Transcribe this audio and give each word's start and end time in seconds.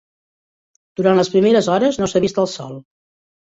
Durant 1.01 1.21
les 1.21 1.29
primeres 1.35 1.69
hores 1.75 2.01
no 2.01 2.11
s'ha 2.15 2.25
vist 2.27 2.43
el 2.47 2.53
sol. 2.57 2.75